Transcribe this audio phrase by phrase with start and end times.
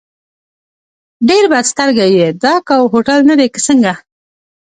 [1.27, 3.93] ډېر بد سترګی یې، دا کاوور هوټل نه دی که څنګه؟